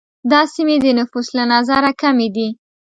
دا 0.31 0.41
سیمې 0.53 0.75
د 0.81 0.85
نفوس 0.99 1.27
له 1.37 1.43
نظره 1.53 1.89
کمي 2.01 2.27
دي. 2.35 2.47